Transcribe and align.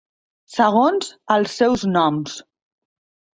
segons 0.53 1.11
els 1.35 1.53
seus 1.61 1.85
noms. 1.93 2.39